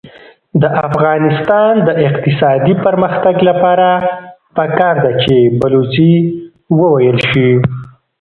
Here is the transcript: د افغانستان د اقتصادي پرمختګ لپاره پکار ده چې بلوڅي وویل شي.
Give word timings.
د 0.61 0.63
افغانستان 0.87 1.73
د 1.87 1.89
اقتصادي 2.07 2.73
پرمختګ 2.85 3.35
لپاره 3.49 3.89
پکار 4.57 4.95
ده 5.03 5.11
چې 5.23 5.35
بلوڅي 5.59 6.13
وویل 6.79 7.17
شي. 7.29 7.49